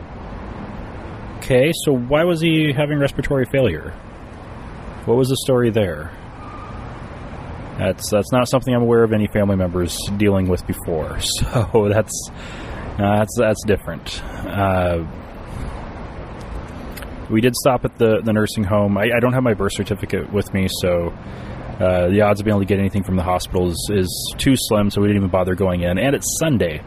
Okay, 1.38 1.72
so 1.84 1.92
why 1.92 2.24
was 2.24 2.40
he 2.40 2.72
having 2.72 2.98
respiratory 2.98 3.46
failure? 3.50 3.90
What 5.04 5.16
was 5.16 5.28
the 5.28 5.36
story 5.36 5.70
there? 5.70 6.12
That's 7.78 8.10
that's 8.10 8.30
not 8.30 8.48
something 8.48 8.72
I'm 8.72 8.82
aware 8.82 9.02
of 9.02 9.12
any 9.12 9.26
family 9.26 9.56
members 9.56 9.98
dealing 10.16 10.48
with 10.48 10.66
before. 10.66 11.18
So 11.52 11.88
that's 11.88 12.30
uh, 12.98 13.18
that's 13.18 13.36
that's 13.38 13.64
different. 13.64 14.22
Uh, 14.46 15.04
we 17.32 17.40
did 17.40 17.56
stop 17.56 17.84
at 17.84 17.98
the, 17.98 18.20
the 18.22 18.32
nursing 18.32 18.64
home. 18.64 18.96
I, 18.98 19.10
I 19.16 19.20
don't 19.20 19.32
have 19.32 19.42
my 19.42 19.54
birth 19.54 19.72
certificate 19.72 20.32
with 20.32 20.52
me, 20.52 20.68
so 20.80 21.08
uh, 21.80 22.08
the 22.08 22.20
odds 22.20 22.40
of 22.40 22.44
being 22.44 22.52
able 22.52 22.60
to 22.60 22.66
get 22.66 22.78
anything 22.78 23.02
from 23.02 23.16
the 23.16 23.22
hospital 23.22 23.70
is, 23.70 23.90
is 23.92 24.34
too 24.38 24.54
slim, 24.56 24.90
so 24.90 25.00
we 25.00 25.08
didn't 25.08 25.22
even 25.22 25.30
bother 25.30 25.54
going 25.54 25.80
in. 25.80 25.98
And 25.98 26.14
it's 26.14 26.38
Sunday. 26.38 26.84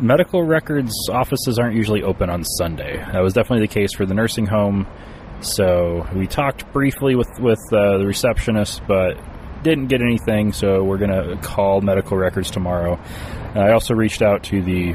Medical 0.00 0.44
records 0.44 0.92
offices 1.10 1.58
aren't 1.58 1.74
usually 1.74 2.02
open 2.02 2.30
on 2.30 2.44
Sunday. 2.44 2.98
That 3.12 3.20
was 3.20 3.32
definitely 3.32 3.66
the 3.66 3.72
case 3.72 3.94
for 3.94 4.06
the 4.06 4.14
nursing 4.14 4.46
home. 4.46 4.86
So 5.40 6.06
we 6.14 6.26
talked 6.26 6.70
briefly 6.72 7.16
with 7.16 7.28
with 7.40 7.58
uh, 7.72 7.98
the 7.98 8.06
receptionist, 8.06 8.80
but 8.86 9.18
didn't 9.62 9.88
get 9.88 10.00
anything. 10.00 10.52
So 10.52 10.84
we're 10.84 10.98
gonna 10.98 11.36
call 11.42 11.80
medical 11.80 12.16
records 12.16 12.50
tomorrow. 12.50 12.98
I 13.54 13.72
also 13.72 13.94
reached 13.94 14.22
out 14.22 14.44
to 14.44 14.62
the 14.62 14.94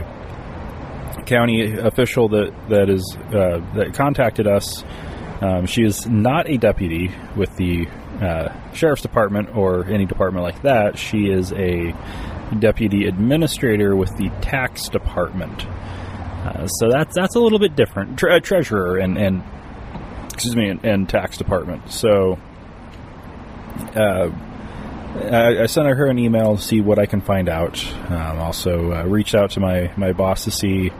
county 1.26 1.78
official 1.78 2.30
that 2.30 2.54
that 2.70 2.90
is 2.90 3.18
uh, 3.34 3.60
that 3.76 3.94
contacted 3.94 4.48
us. 4.48 4.84
Um, 5.42 5.66
she 5.68 5.84
is 5.84 6.08
not 6.08 6.50
a 6.50 6.58
deputy 6.58 7.12
with 7.36 7.56
the 7.58 7.88
uh, 8.22 8.72
sheriff's 8.74 9.04
department 9.04 9.56
or 9.56 9.86
any 9.86 10.06
department 10.06 10.44
like 10.44 10.62
that. 10.64 10.98
She 10.98 11.30
is 11.30 11.52
a 11.54 11.94
deputy 12.58 13.06
administrator 13.06 13.96
with 13.96 14.16
the 14.18 14.30
tax 14.42 14.90
department. 14.90 15.66
Uh, 15.66 16.68
so 16.68 16.90
that's 16.90 17.14
that's 17.14 17.36
a 17.36 17.40
little 17.40 17.60
bit 17.60 17.76
different. 17.76 18.18
Tre- 18.18 18.40
treasurer 18.40 18.98
and 18.98 19.18
and 19.18 19.44
excuse 20.34 20.56
me 20.56 20.70
and, 20.70 20.84
and 20.86 21.10
tax 21.10 21.38
department. 21.38 21.92
So. 21.92 22.40
I, 25.18 25.64
I, 25.64 25.66
sent 25.66 25.88
her 25.88 26.06
an 26.08 26.20
email 26.20 26.58
to 26.58 26.62
see 26.62 26.82
what 26.82 27.00
I 27.00 27.06
can 27.06 27.22
find 27.22 27.50
out. 27.50 27.84
Um, 28.10 28.40
also, 28.40 28.94
uh, 28.94 29.04
reached 29.04 29.36
out 29.36 29.52
to 29.52 29.60
my, 29.60 29.92
my 29.98 30.14
boss 30.14 30.46
to 30.46 30.52
see, 30.52 30.92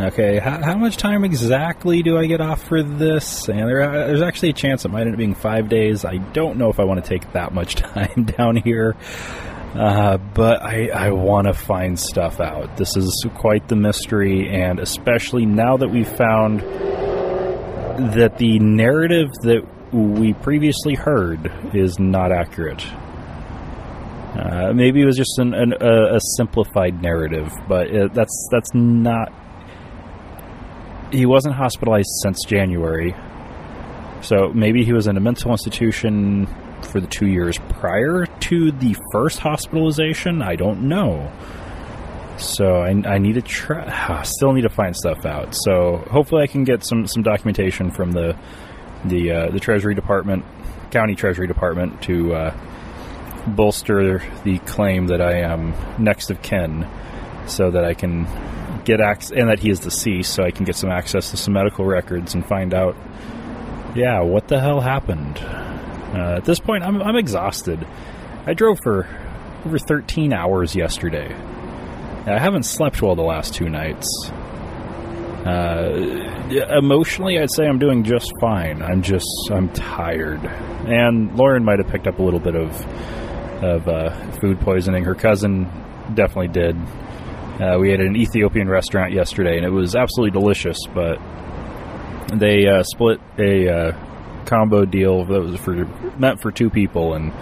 okay, 0.00 0.38
how, 0.38 0.62
how, 0.62 0.76
much 0.76 0.96
time 0.96 1.24
exactly 1.24 2.02
do 2.02 2.18
I 2.18 2.26
get 2.26 2.40
off 2.40 2.62
for 2.62 2.82
this? 2.82 3.48
And 3.48 3.60
there, 3.60 3.82
uh, 3.82 4.06
there's 4.06 4.22
actually 4.22 4.50
a 4.50 4.54
chance 4.54 4.84
it 4.84 4.88
might 4.88 5.02
end 5.02 5.12
up 5.12 5.18
being 5.18 5.34
five 5.34 5.68
days. 5.68 6.04
I 6.04 6.18
don't 6.18 6.58
know 6.58 6.70
if 6.70 6.80
I 6.80 6.84
want 6.84 7.02
to 7.02 7.08
take 7.08 7.32
that 7.32 7.54
much 7.54 7.74
time 7.76 8.24
down 8.24 8.56
here. 8.56 8.96
Uh, 9.74 10.18
but 10.18 10.62
I, 10.62 10.88
I 10.88 11.10
want 11.10 11.48
to 11.48 11.52
find 11.52 11.98
stuff 11.98 12.40
out. 12.40 12.76
This 12.76 12.96
is 12.96 13.26
quite 13.34 13.66
the 13.66 13.74
mystery, 13.74 14.48
and 14.48 14.78
especially 14.78 15.46
now 15.46 15.76
that 15.78 15.88
we've 15.88 16.08
found 16.08 16.60
that 16.60 18.38
the 18.38 18.58
narrative 18.60 19.30
that 19.42 19.66
we 19.92 20.32
previously 20.32 20.94
heard 20.94 21.52
is 21.74 21.98
not 21.98 22.30
accurate. 22.30 22.84
Uh, 24.34 24.72
maybe 24.72 25.00
it 25.00 25.04
was 25.04 25.16
just 25.16 25.38
an, 25.38 25.54
an, 25.54 25.74
a, 25.80 26.16
a, 26.16 26.20
simplified 26.36 27.00
narrative, 27.00 27.52
but 27.68 27.86
it, 27.86 28.12
that's 28.14 28.48
that's 28.50 28.74
not. 28.74 29.32
He 31.12 31.24
wasn't 31.24 31.54
hospitalized 31.54 32.08
since 32.22 32.44
January, 32.44 33.14
so 34.22 34.48
maybe 34.52 34.84
he 34.84 34.92
was 34.92 35.06
in 35.06 35.16
a 35.16 35.20
mental 35.20 35.52
institution 35.52 36.48
for 36.82 37.00
the 37.00 37.06
two 37.06 37.28
years 37.28 37.58
prior 37.78 38.26
to 38.26 38.72
the 38.72 38.96
first 39.12 39.38
hospitalization. 39.38 40.42
I 40.42 40.56
don't 40.56 40.88
know. 40.88 41.30
So 42.36 42.82
I, 42.82 42.88
I 43.06 43.18
need 43.18 43.34
to 43.34 43.42
try. 43.42 44.22
Still 44.24 44.52
need 44.52 44.62
to 44.62 44.68
find 44.68 44.96
stuff 44.96 45.24
out. 45.24 45.54
So 45.54 45.98
hopefully 46.10 46.42
I 46.42 46.48
can 46.48 46.64
get 46.64 46.84
some 46.84 47.06
some 47.06 47.22
documentation 47.22 47.92
from 47.92 48.10
the 48.10 48.36
the 49.04 49.30
uh, 49.30 49.50
the 49.50 49.60
Treasury 49.60 49.94
Department, 49.94 50.44
County 50.90 51.14
Treasury 51.14 51.46
Department 51.46 52.02
to. 52.02 52.34
Uh, 52.34 52.60
bolster 53.46 54.22
the 54.44 54.58
claim 54.60 55.08
that 55.08 55.20
I 55.20 55.40
am 55.40 55.74
next 55.98 56.30
of 56.30 56.42
kin 56.42 56.86
so 57.46 57.70
that 57.70 57.84
I 57.84 57.94
can 57.94 58.26
get 58.84 59.00
access, 59.00 59.32
and 59.32 59.48
that 59.48 59.60
he 59.60 59.70
is 59.70 59.80
deceased, 59.80 60.32
so 60.32 60.42
I 60.42 60.50
can 60.50 60.64
get 60.64 60.76
some 60.76 60.90
access 60.90 61.30
to 61.30 61.36
some 61.36 61.54
medical 61.54 61.84
records 61.84 62.34
and 62.34 62.46
find 62.46 62.74
out, 62.74 62.96
yeah, 63.94 64.20
what 64.20 64.48
the 64.48 64.60
hell 64.60 64.80
happened. 64.80 65.38
Uh, 65.38 66.36
at 66.36 66.44
this 66.44 66.60
point, 66.60 66.84
I'm, 66.84 67.02
I'm 67.02 67.16
exhausted. 67.16 67.86
I 68.46 68.54
drove 68.54 68.78
for 68.82 69.06
over 69.64 69.78
13 69.78 70.32
hours 70.32 70.74
yesterday. 70.76 71.34
I 72.26 72.38
haven't 72.38 72.64
slept 72.64 73.02
well 73.02 73.14
the 73.16 73.22
last 73.22 73.54
two 73.54 73.68
nights. 73.68 74.08
Uh, 75.44 76.48
emotionally, 76.70 77.38
I'd 77.38 77.50
say 77.50 77.66
I'm 77.66 77.78
doing 77.78 78.04
just 78.04 78.32
fine. 78.40 78.82
I'm 78.82 79.02
just, 79.02 79.26
I'm 79.50 79.68
tired. 79.70 80.42
And 80.86 81.36
Lauren 81.36 81.64
might 81.64 81.78
have 81.80 81.88
picked 81.88 82.06
up 82.06 82.18
a 82.18 82.22
little 82.22 82.40
bit 82.40 82.54
of 82.54 82.70
of 83.64 83.88
uh, 83.88 84.30
food 84.40 84.60
poisoning. 84.60 85.04
Her 85.04 85.14
cousin 85.14 85.64
definitely 86.14 86.48
did. 86.48 86.76
Uh, 87.60 87.78
we 87.78 87.90
had 87.90 88.00
an 88.00 88.16
Ethiopian 88.16 88.68
restaurant 88.68 89.12
yesterday, 89.12 89.56
and 89.56 89.64
it 89.64 89.70
was 89.70 89.94
absolutely 89.94 90.38
delicious. 90.38 90.78
But 90.92 91.18
they 92.32 92.66
uh, 92.66 92.82
split 92.82 93.20
a 93.38 93.68
uh, 93.68 94.44
combo 94.44 94.84
deal 94.84 95.24
that 95.24 95.40
was 95.40 95.56
for 95.60 95.84
meant 96.18 96.40
for 96.40 96.50
two 96.50 96.68
people, 96.70 97.14
and 97.14 97.32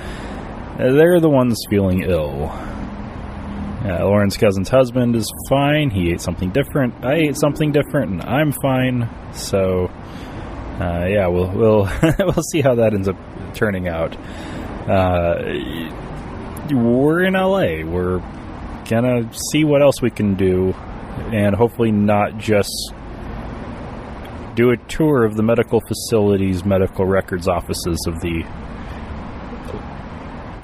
they're 0.78 1.20
the 1.20 1.30
ones 1.30 1.58
feeling 1.70 2.02
ill. 2.02 2.50
Uh, 3.84 4.04
Lauren's 4.04 4.36
cousin's 4.36 4.68
husband 4.68 5.16
is 5.16 5.32
fine. 5.48 5.90
He 5.90 6.12
ate 6.12 6.20
something 6.20 6.50
different. 6.50 7.04
I 7.04 7.14
ate 7.14 7.36
something 7.36 7.72
different, 7.72 8.12
and 8.12 8.22
I'm 8.22 8.52
fine. 8.52 9.08
So, 9.32 9.86
uh, 10.80 11.06
yeah, 11.08 11.26
we'll 11.26 11.50
we'll 11.50 11.90
we'll 12.20 12.44
see 12.52 12.60
how 12.60 12.76
that 12.76 12.94
ends 12.94 13.08
up 13.08 13.16
turning 13.54 13.88
out. 13.88 14.16
Uh, 14.88 15.42
we're 16.70 17.22
in 17.22 17.34
LA. 17.34 17.84
We're 17.84 18.20
gonna 18.88 19.32
see 19.52 19.64
what 19.64 19.82
else 19.82 20.00
we 20.02 20.10
can 20.10 20.34
do, 20.34 20.72
and 21.32 21.54
hopefully 21.54 21.90
not 21.90 22.38
just 22.38 22.92
do 24.54 24.70
a 24.70 24.76
tour 24.76 25.24
of 25.24 25.36
the 25.36 25.42
medical 25.42 25.80
facilities, 25.80 26.64
medical 26.64 27.06
records 27.06 27.48
offices 27.48 27.98
of 28.06 28.20
the 28.20 28.44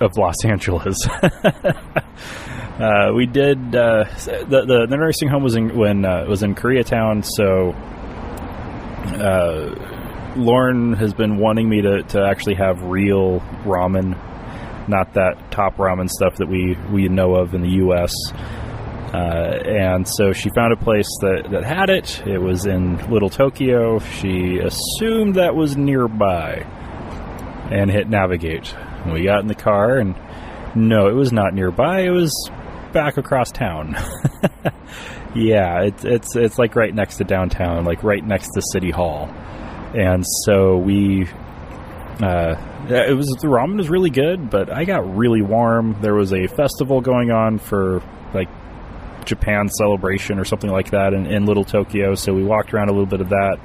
of 0.01 0.17
Los 0.17 0.45
Angeles. 0.45 0.97
uh, 1.23 3.13
we 3.15 3.27
did 3.27 3.59
uh, 3.75 4.05
the, 4.05 4.65
the, 4.67 4.87
the 4.89 4.97
nursing 4.97 5.29
home 5.29 5.43
was 5.43 5.57
in 5.57 5.77
when 5.77 6.05
uh, 6.05 6.25
was 6.29 6.43
in 6.43 6.55
Koreatown, 6.55 7.25
so. 7.25 7.75
Uh, 9.09 9.95
Lauren 10.37 10.93
has 10.93 11.15
been 11.15 11.39
wanting 11.39 11.69
me 11.69 11.81
to, 11.81 12.03
to 12.05 12.23
actually 12.23 12.55
have 12.55 12.83
real 12.83 13.41
ramen 13.65 14.15
not 14.89 15.15
that 15.15 15.51
top 15.51 15.77
ramen 15.77 16.09
stuff 16.09 16.37
that 16.37 16.49
we, 16.49 16.77
we 16.91 17.09
know 17.09 17.35
of 17.35 17.55
in 17.55 17.63
the 17.63 17.71
U.S. 17.83 18.13
Uh, 19.13 19.59
and 19.67 20.07
so 20.07 20.33
she 20.33 20.51
found 20.51 20.73
a 20.73 20.77
place 20.77 21.09
that, 21.21 21.49
that 21.51 21.65
had 21.65 21.89
it. 21.91 22.23
It 22.27 22.39
was 22.39 22.67
in 22.67 23.11
Little 23.11 23.31
Tokyo. 23.31 23.99
She 23.99 24.59
assumed 24.59 25.37
that 25.37 25.55
was 25.55 25.77
nearby 25.77 26.67
and 27.71 27.91
hit 27.91 28.09
navigate. 28.09 28.75
And 28.75 29.13
we 29.13 29.25
got 29.25 29.41
in 29.41 29.47
the 29.47 29.55
car, 29.55 29.97
and 29.97 30.15
no, 30.75 31.09
it 31.09 31.15
was 31.15 31.33
not 31.33 31.55
nearby. 31.55 32.03
It 32.03 32.11
was 32.11 32.33
back 32.93 33.17
across 33.17 33.51
town. 33.51 33.97
yeah, 35.35 35.83
it's 35.83 36.05
it's 36.05 36.37
it's 36.37 36.59
like 36.59 36.77
right 36.77 36.95
next 36.95 37.17
to 37.17 37.25
downtown, 37.25 37.85
like 37.85 38.03
right 38.03 38.25
next 38.25 38.49
to 38.55 38.63
City 38.73 38.91
Hall. 38.91 39.29
And 39.95 40.25
so 40.45 40.77
we 40.77 41.29
uh, 42.21 42.57
it 42.89 43.17
was 43.17 43.27
the 43.41 43.49
ramen 43.49 43.77
was 43.77 43.89
really 43.89 44.11
good, 44.11 44.51
but 44.51 44.73
I 44.73 44.85
got 44.85 45.17
really 45.17 45.43
warm. 45.43 45.97
There 46.01 46.15
was 46.15 46.33
a 46.33 46.47
festival 46.47 47.01
going 47.01 47.31
on 47.31 47.59
for 47.59 48.03
like 48.35 48.49
Japan 49.25 49.69
celebration 49.69 50.39
or 50.39 50.45
something 50.45 50.71
like 50.71 50.91
that 50.91 51.13
in, 51.13 51.27
in 51.27 51.45
Little 51.45 51.65
Tokyo, 51.65 52.15
so 52.15 52.33
we 52.35 52.43
walked 52.43 52.75
around 52.75 52.89
a 52.89 52.93
little 52.93 53.07
bit 53.07 53.21
of 53.21 53.29
that. 53.29 53.59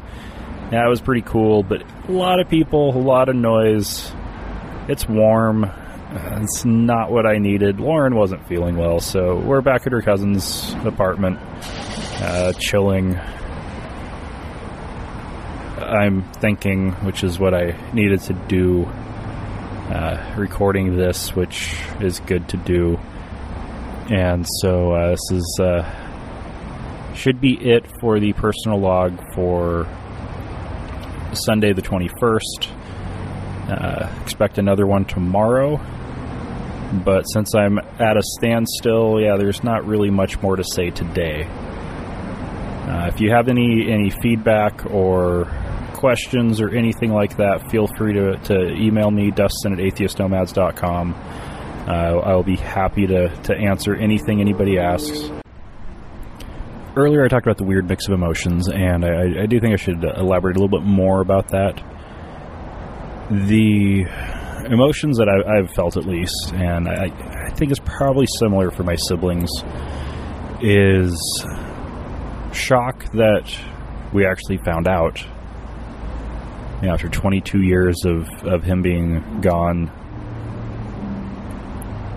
It 0.71 0.89
was 0.89 1.01
pretty 1.01 1.21
cool, 1.21 1.63
but 1.63 1.83
a 2.07 2.11
lot 2.11 2.39
of 2.39 2.49
people, 2.49 2.95
a 2.95 2.97
lot 2.97 3.29
of 3.29 3.35
noise. 3.35 4.11
It's 4.87 5.07
warm. 5.07 5.63
Uh, 5.63 6.39
it's 6.41 6.65
not 6.65 7.11
what 7.11 7.25
I 7.25 7.37
needed. 7.37 7.79
Lauren 7.79 8.15
wasn't 8.15 8.47
feeling 8.47 8.75
well, 8.75 8.99
so 8.99 9.37
we're 9.37 9.61
back 9.61 9.85
at 9.87 9.93
her 9.93 10.01
cousin's 10.01 10.73
apartment, 10.85 11.39
uh, 12.21 12.53
chilling 12.53 13.19
I'm 15.93 16.23
thinking, 16.33 16.91
which 17.05 17.23
is 17.23 17.39
what 17.39 17.53
I 17.53 17.77
needed 17.93 18.21
to 18.21 18.33
do, 18.33 18.85
uh, 18.85 20.33
recording 20.35 20.97
this, 20.97 21.35
which 21.35 21.75
is 21.99 22.19
good 22.19 22.49
to 22.49 22.57
do. 22.57 22.97
And 24.09 24.45
so 24.61 24.93
uh, 24.93 25.11
this 25.11 25.31
is 25.31 25.59
uh, 25.61 27.13
should 27.13 27.39
be 27.39 27.53
it 27.53 27.85
for 28.01 28.19
the 28.19 28.33
personal 28.33 28.79
log 28.79 29.19
for 29.35 29.87
Sunday 31.33 31.73
the 31.73 31.83
21st. 31.83 32.69
Uh, 33.69 34.21
expect 34.23 34.57
another 34.57 34.87
one 34.87 35.05
tomorrow. 35.05 35.79
But 37.05 37.23
since 37.23 37.53
I'm 37.55 37.77
at 37.99 38.17
a 38.17 38.23
standstill, 38.37 39.21
yeah, 39.21 39.37
there's 39.37 39.63
not 39.63 39.85
really 39.85 40.09
much 40.09 40.41
more 40.41 40.55
to 40.55 40.63
say 40.63 40.89
today. 40.89 41.43
Uh, 41.43 43.09
if 43.13 43.21
you 43.21 43.31
have 43.31 43.47
any 43.47 43.91
any 43.91 44.09
feedback 44.09 44.85
or 44.87 45.47
questions 46.03 46.59
or 46.59 46.67
anything 46.67 47.13
like 47.13 47.37
that, 47.37 47.71
feel 47.71 47.87
free 47.87 48.11
to, 48.11 48.35
to 48.39 48.73
email 48.73 49.09
me, 49.09 49.31
Dustin 49.31 49.71
at 49.71 49.79
atheistnomads.com. 49.79 51.13
Uh, 51.13 52.19
I'll 52.25 52.43
be 52.43 52.57
happy 52.57 53.07
to, 53.07 53.29
to 53.43 53.55
answer 53.55 53.95
anything 53.95 54.41
anybody 54.41 54.77
asks. 54.77 55.31
Earlier, 56.97 57.23
I 57.23 57.29
talked 57.29 57.45
about 57.45 57.57
the 57.57 57.63
weird 57.63 57.87
mix 57.87 58.09
of 58.09 58.15
emotions, 58.15 58.67
and 58.67 59.05
I, 59.05 59.43
I 59.43 59.45
do 59.45 59.61
think 59.61 59.71
I 59.71 59.77
should 59.77 60.03
elaborate 60.03 60.57
a 60.57 60.59
little 60.59 60.77
bit 60.77 60.85
more 60.85 61.21
about 61.21 61.47
that. 61.51 61.81
The 63.31 64.01
emotions 64.69 65.19
that 65.19 65.29
I, 65.29 65.55
have 65.55 65.71
felt, 65.71 65.95
at 65.95 66.05
least, 66.05 66.51
and 66.53 66.89
I, 66.89 67.05
I 67.45 67.49
think 67.51 67.71
is 67.71 67.79
probably 67.79 68.27
similar 68.39 68.71
for 68.71 68.83
my 68.83 68.97
siblings, 69.07 69.49
is 70.61 71.15
shock 72.51 73.05
that 73.13 73.49
we 74.11 74.25
actually 74.25 74.57
found 74.57 74.85
out 74.85 75.25
you 76.83 76.89
know, 76.89 76.95
after 76.95 77.07
22 77.07 77.61
years 77.61 78.03
of, 78.03 78.27
of 78.43 78.61
him 78.61 78.81
being 78.81 79.39
gone 79.39 79.89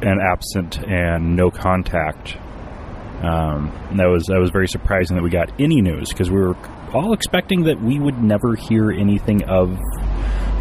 and 0.02 0.20
absent 0.20 0.82
and 0.82 1.36
no 1.36 1.52
contact. 1.52 2.36
Um, 3.22 3.72
that 3.96 4.06
was 4.06 4.26
that 4.26 4.40
was 4.40 4.50
very 4.50 4.66
surprising 4.66 5.16
that 5.16 5.22
we 5.22 5.30
got 5.30 5.52
any 5.60 5.80
news 5.80 6.08
because 6.08 6.32
we 6.32 6.40
were 6.40 6.56
all 6.92 7.12
expecting 7.12 7.62
that 7.64 7.80
we 7.80 8.00
would 8.00 8.20
never 8.20 8.56
hear 8.56 8.90
anything 8.90 9.44
of 9.44 9.78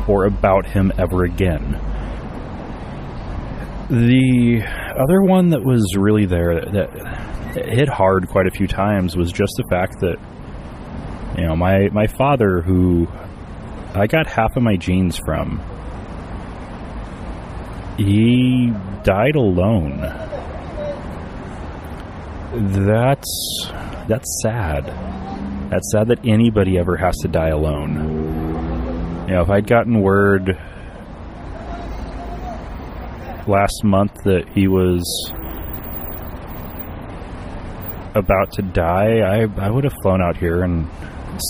or 0.08 0.26
about 0.26 0.68
him 0.68 0.92
ever 1.00 1.24
again. 1.24 1.72
The 3.90 4.62
other 4.98 5.24
one 5.24 5.50
that 5.50 5.64
was 5.64 5.98
really 5.98 6.28
there 6.28 6.62
that 6.62 7.66
hit 7.68 7.90
hard 7.90 8.30
quite 8.30 8.46
a 8.46 8.52
few 8.52 8.68
times 8.68 9.18
was 9.18 9.32
just 9.32 9.54
the 9.58 9.66
fact 9.70 10.00
that 10.02 10.18
you 11.40 11.46
know 11.46 11.56
my 11.56 11.90
my 11.90 12.06
father 12.06 12.62
who 12.62 13.08
I 13.96 14.08
got 14.08 14.28
half 14.28 14.56
of 14.56 14.64
my 14.64 14.76
genes 14.78 15.18
from 15.26 15.62
he 17.98 18.74
died 19.04 19.36
alone. 19.36 20.02
That's 22.54 23.72
that's 24.08 24.42
sad. 24.42 24.86
That's 25.70 25.92
sad 25.92 26.08
that 26.10 26.26
anybody 26.26 26.78
ever 26.78 26.98
has 26.98 27.16
to 27.18 27.28
die 27.28 27.50
alone. 27.50 29.28
You 29.28 29.34
know, 29.34 29.42
if 29.42 29.50
I'd 29.50 29.68
gotten 29.68 30.02
word 30.02 30.58
last 33.48 33.84
month 33.84 34.14
that 34.26 34.48
he 34.54 34.68
was 34.68 35.04
about 38.14 38.52
to 38.54 38.62
die, 38.62 39.20
I 39.20 39.48
I 39.58 39.70
would 39.70 39.84
have 39.84 39.96
flown 40.02 40.22
out 40.22 40.38
here 40.38 40.64
and 40.64 40.90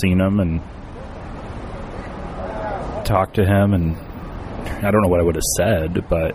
seen 0.00 0.20
him 0.20 0.40
and 0.40 0.60
talked 3.06 3.36
to 3.36 3.44
him 3.44 3.72
and 3.72 3.96
I 4.84 4.90
don't 4.90 5.00
know 5.02 5.08
what 5.08 5.20
I 5.20 5.22
would 5.22 5.36
have 5.36 5.44
said, 5.56 6.06
but 6.08 6.34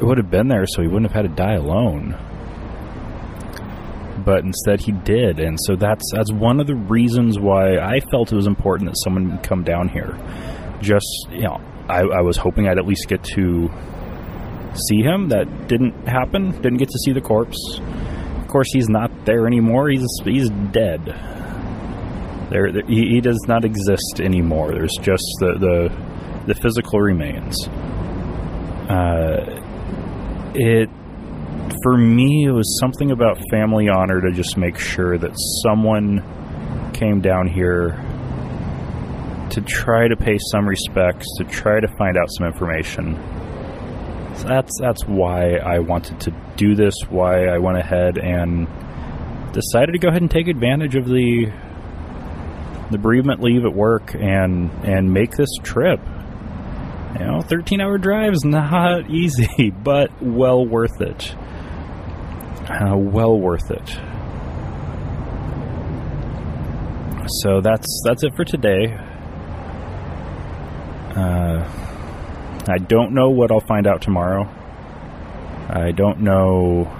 it 0.00 0.02
would 0.02 0.18
have 0.18 0.30
been 0.30 0.48
there 0.48 0.66
so 0.66 0.82
he 0.82 0.88
wouldn't 0.88 1.10
have 1.10 1.24
had 1.24 1.30
to 1.30 1.42
die 1.42 1.54
alone. 1.54 2.18
But 4.24 4.44
instead 4.44 4.80
he 4.80 4.92
did, 4.92 5.38
and 5.38 5.58
so 5.60 5.76
that's 5.76 6.02
that's 6.12 6.32
one 6.32 6.60
of 6.60 6.66
the 6.66 6.74
reasons 6.74 7.38
why 7.38 7.78
I 7.78 8.00
felt 8.10 8.32
it 8.32 8.36
was 8.36 8.46
important 8.46 8.90
that 8.90 8.96
someone 9.04 9.38
come 9.38 9.64
down 9.64 9.88
here. 9.88 10.18
Just 10.80 11.06
you 11.30 11.42
know, 11.42 11.60
I, 11.88 12.00
I 12.00 12.20
was 12.22 12.36
hoping 12.36 12.68
I'd 12.68 12.78
at 12.78 12.86
least 12.86 13.06
get 13.08 13.22
to 13.34 13.68
see 14.88 15.02
him. 15.02 15.28
That 15.28 15.68
didn't 15.68 16.08
happen. 16.08 16.52
Didn't 16.52 16.78
get 16.78 16.88
to 16.88 16.98
see 17.04 17.12
the 17.12 17.20
corpse. 17.20 17.58
Of 18.38 18.48
course, 18.48 18.68
he's 18.72 18.88
not 18.88 19.10
there 19.26 19.46
anymore. 19.46 19.90
He's 19.90 20.06
he's 20.24 20.48
dead. 20.48 21.00
There, 22.50 22.72
there 22.72 22.86
he, 22.86 23.06
he, 23.08 23.20
does 23.20 23.40
not 23.48 23.64
exist 23.64 24.20
anymore. 24.20 24.72
There's 24.72 24.96
just 25.00 25.24
the 25.40 25.54
the, 25.58 26.44
the 26.46 26.54
physical 26.54 27.00
remains. 27.00 27.66
Uh, 28.88 29.60
it 30.54 30.88
for 31.82 31.96
me 31.96 32.44
it 32.44 32.52
was 32.52 32.78
something 32.80 33.10
about 33.10 33.38
family 33.50 33.88
honor 33.88 34.20
to 34.20 34.32
just 34.32 34.56
make 34.56 34.78
sure 34.78 35.18
that 35.18 35.32
someone 35.62 36.22
came 36.92 37.20
down 37.20 37.48
here 37.48 37.90
to 39.50 39.60
try 39.60 40.08
to 40.08 40.16
pay 40.16 40.38
some 40.50 40.66
respects 40.66 41.26
to 41.38 41.44
try 41.44 41.80
to 41.80 41.88
find 41.96 42.16
out 42.16 42.28
some 42.30 42.46
information 42.46 43.14
so 44.36 44.48
that's 44.48 44.72
that's 44.80 45.04
why 45.06 45.56
I 45.56 45.78
wanted 45.78 46.20
to 46.20 46.30
do 46.56 46.74
this 46.74 46.94
why 47.08 47.46
I 47.46 47.58
went 47.58 47.78
ahead 47.78 48.18
and 48.18 48.66
decided 49.52 49.92
to 49.92 49.98
go 49.98 50.08
ahead 50.08 50.22
and 50.22 50.30
take 50.30 50.48
advantage 50.48 50.96
of 50.96 51.06
the 51.06 51.52
the 52.94 52.98
bereavement 52.98 53.42
leave 53.42 53.64
at 53.64 53.74
work 53.74 54.14
and 54.14 54.70
and 54.84 55.12
make 55.12 55.32
this 55.32 55.50
trip 55.62 56.00
you 57.18 57.24
know, 57.26 57.40
13 57.42 57.80
hour 57.80 57.96
drive 57.96 58.32
is 58.32 58.44
not 58.44 59.08
easy, 59.10 59.70
but 59.70 60.10
well 60.20 60.66
worth 60.66 61.00
it. 61.00 61.34
Uh, 62.68 62.96
well 62.96 63.38
worth 63.38 63.70
it. 63.70 63.88
So 67.42 67.60
that's 67.60 67.86
that's 68.04 68.24
it 68.24 68.34
for 68.34 68.44
today. 68.44 68.94
Uh, 71.14 71.70
I 72.68 72.78
don't 72.78 73.12
know 73.12 73.30
what 73.30 73.52
I'll 73.52 73.60
find 73.60 73.86
out 73.86 74.02
tomorrow. 74.02 74.48
I 75.68 75.92
don't 75.92 76.20
know 76.20 76.90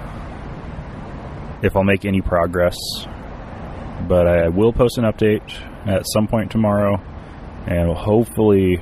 if 1.62 1.76
I'll 1.76 1.84
make 1.84 2.04
any 2.04 2.20
progress, 2.20 2.76
but 4.06 4.26
I 4.26 4.48
will 4.48 4.72
post 4.72 4.96
an 4.98 5.04
update 5.04 5.42
at 5.86 6.04
some 6.12 6.26
point 6.26 6.50
tomorrow, 6.50 7.00
and 7.66 7.88
we'll 7.88 7.96
hopefully 7.96 8.76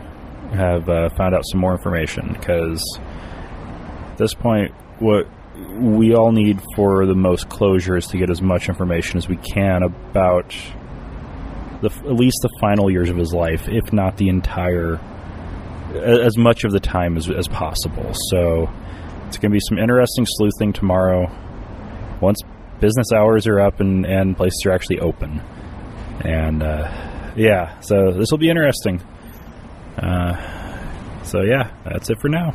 have 0.52 0.88
uh, 0.88 1.08
found 1.10 1.34
out 1.34 1.42
some 1.50 1.60
more 1.60 1.72
information 1.72 2.32
because 2.32 2.82
at 4.10 4.18
this 4.18 4.34
point, 4.34 4.72
what 4.98 5.26
we 5.74 6.14
all 6.14 6.32
need 6.32 6.60
for 6.76 7.06
the 7.06 7.14
most 7.14 7.48
closure 7.48 7.96
is 7.96 8.06
to 8.08 8.18
get 8.18 8.30
as 8.30 8.40
much 8.40 8.68
information 8.68 9.18
as 9.18 9.28
we 9.28 9.36
can 9.36 9.82
about 9.82 10.54
the 11.80 11.90
at 11.90 12.14
least 12.14 12.38
the 12.42 12.50
final 12.60 12.90
years 12.90 13.10
of 13.10 13.16
his 13.16 13.32
life, 13.32 13.68
if 13.68 13.92
not 13.92 14.16
the 14.16 14.28
entire, 14.28 15.00
as 15.94 16.36
much 16.38 16.64
of 16.64 16.72
the 16.72 16.80
time 16.80 17.16
as, 17.16 17.28
as 17.28 17.48
possible. 17.48 18.12
So 18.30 18.70
it's 19.26 19.38
going 19.38 19.50
to 19.50 19.54
be 19.54 19.60
some 19.68 19.78
interesting 19.78 20.26
sleuthing 20.26 20.72
tomorrow. 20.72 21.30
Once 22.20 22.38
business 22.80 23.12
hours 23.12 23.46
are 23.46 23.60
up 23.60 23.80
and, 23.80 24.06
and 24.06 24.36
places 24.36 24.62
are 24.66 24.72
actually 24.72 25.00
open. 25.00 25.40
And 26.24 26.62
uh, 26.62 27.32
yeah, 27.36 27.80
so 27.80 28.12
this 28.12 28.28
will 28.30 28.38
be 28.38 28.50
interesting. 28.50 29.00
Uh, 29.96 31.22
so, 31.24 31.42
yeah, 31.42 31.70
that's 31.84 32.10
it 32.10 32.20
for 32.20 32.28
now. 32.28 32.54